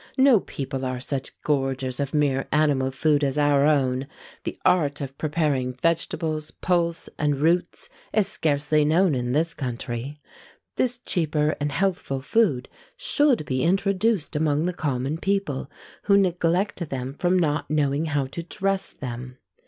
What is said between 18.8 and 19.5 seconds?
them.